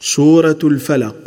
[0.00, 1.26] Suratul Falaq,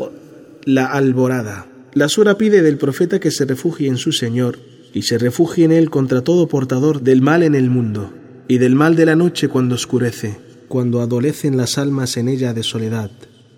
[0.64, 1.68] la alborada.
[1.94, 4.60] La sura pide del profeta que se refugie en su Señor
[4.94, 8.14] y se refugie en él contra todo portador del mal en el mundo
[8.48, 10.40] y del mal de la noche cuando oscurece,
[10.70, 13.12] cuando adolecen las almas en ella de soledad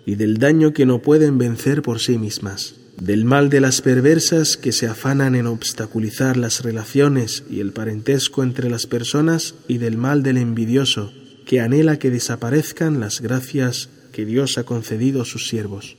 [0.04, 4.56] y del daño que no pueden vencer por sí mismas, del mal de las perversas
[4.56, 9.96] que se afanan en obstaculizar las relaciones y el parentesco entre las personas y del
[9.96, 11.12] mal del envidioso
[11.46, 15.96] que anhela que desaparezcan las gracias que Dios ha concedido a sus siervos.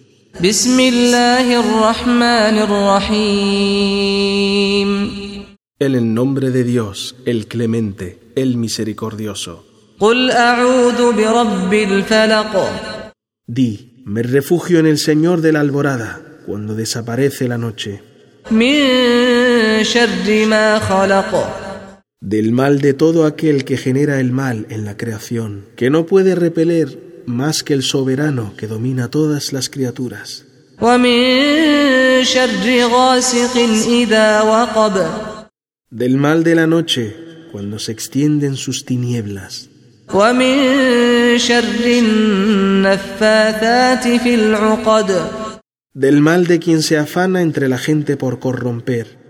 [5.80, 9.66] En el nombre de Dios, el clemente, el misericordioso.
[13.48, 18.02] Di, me refugio en el Señor de la alborada, cuando desaparece la noche.
[22.22, 26.36] Del mal de todo aquel que genera el mal en la creación, que no puede
[26.36, 30.46] repeler más que el soberano que domina todas las criaturas.
[35.90, 37.16] Del mal de la noche
[37.52, 39.70] cuando se extienden sus tinieblas.
[45.94, 49.26] Del mal de quien se afana entre la gente por corromper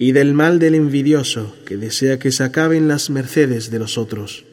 [0.00, 4.46] y del mal del envidioso que desea que se acaben las mercedes de los otros.